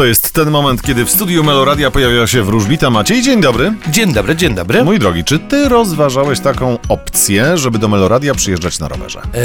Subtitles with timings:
[0.00, 3.22] To jest ten moment, kiedy w studiu Meloradia pojawia się wróżbita Maciej.
[3.22, 3.72] Dzień dobry.
[3.88, 4.84] Dzień dobry, dzień dobry.
[4.84, 9.20] Mój drogi, czy ty rozważałeś taką opcję, żeby do Meloradia przyjeżdżać na rowerze?
[9.34, 9.40] Eee,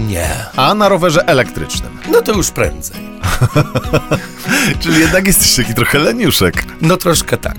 [0.00, 0.28] nie.
[0.56, 1.98] A na rowerze elektrycznym.
[2.12, 2.96] No to już prędzej.
[4.80, 6.64] Czyli jednak jesteś taki trochę leniuszek.
[6.80, 7.54] No troszkę tak.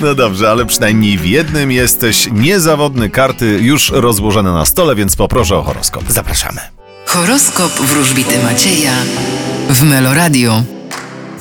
[0.00, 3.10] No dobrze, ale przynajmniej w jednym jesteś niezawodny.
[3.10, 6.04] Karty już rozłożone na stole, więc poproszę o horoskop.
[6.08, 6.60] Zapraszamy.
[7.06, 8.92] Horoskop wróżbity Macieja
[9.68, 10.73] w Meloradio.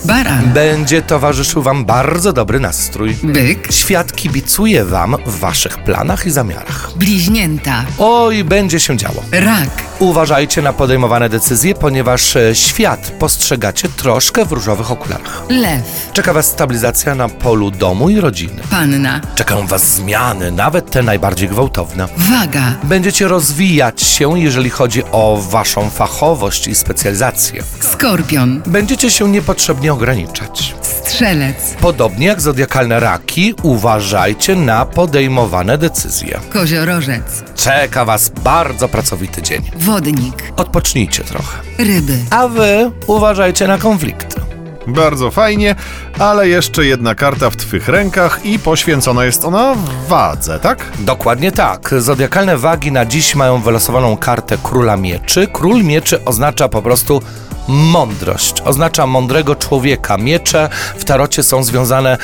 [0.06, 3.16] Baran, Będzie towarzyszył wam bardzo dobry nastrój.
[3.24, 6.90] byk, Świat kibicuje wam w waszych planach i zamiarach.
[6.96, 9.24] bliźnięta, Oj, będzie się działo.
[9.32, 15.44] rak, Uważajcie na podejmowane decyzje, ponieważ e, świat postrzegacie troszkę w różowych okularach.
[15.50, 18.62] lew, Czeka was stabilizacja na polu domu i rodziny.
[18.72, 22.08] panna, Czekają was zmiany, nawet te najbardziej gwałtowne.
[22.18, 27.64] waga, Będziecie rozwijać się, jeżeli chodzi o waszą fachowość i specjalizację.
[27.80, 30.76] skorpion, Będziecie się niepotrzebnie ograniczać.
[30.82, 36.40] strzelec, Podobnie jak zodiakalne raki, uważajcie na podejmowane decyzje.
[36.54, 39.62] koziorożec, Czeka was bardzo pracowity dzień.
[39.76, 41.58] wodnik, Odpocznijcie trochę.
[41.78, 44.42] ryby, A wy uważajcie na konflikty.
[44.88, 45.76] Bardzo fajnie,
[46.20, 49.76] ale jeszcze jedna karta w twych rękach i poświęcona jest ona
[50.08, 50.86] wadze, tak?
[51.00, 51.90] Dokładnie tak.
[51.98, 55.48] Zodiakalne wagi na dziś mają wylosowaną kartę króla mieczy.
[55.54, 57.22] Król mieczy oznacza po prostu
[57.68, 60.18] mądrość, oznacza mądrego człowieka.
[60.18, 62.18] Miecze w tarocie są związane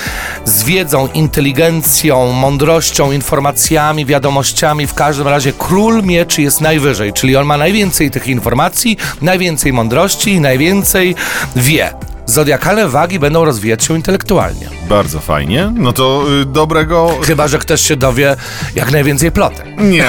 [0.45, 4.87] z wiedzą, inteligencją, mądrością, informacjami, wiadomościami.
[4.87, 10.39] W każdym razie król mieczy jest najwyżej, czyli on ma najwięcej tych informacji, najwięcej mądrości
[10.39, 11.15] najwięcej
[11.55, 12.08] wie.
[12.30, 14.69] Zodiakalne wagi będą rozwijać się intelektualnie.
[14.89, 15.73] Bardzo fajnie.
[15.75, 17.17] No to y, dobrego.
[17.23, 18.35] Chyba, że ktoś się dowie
[18.75, 19.66] jak najwięcej plotek.
[19.77, 20.05] Nie.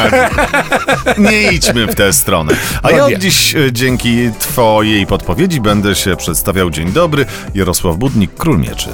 [1.18, 2.52] Nie idźmy w tę stronę.
[2.82, 3.18] A ja No od nie.
[3.18, 6.70] dziś y, dzięki Twojej podpowiedzi będę się przedstawiał.
[6.70, 7.26] Dzień dobry.
[7.54, 8.88] Jarosław Budnik, król mieczy.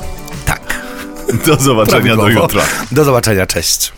[0.44, 0.80] Tak.
[1.46, 2.62] Do zobaczenia do jutra.
[2.92, 3.92] Do zobaczenia, cześć.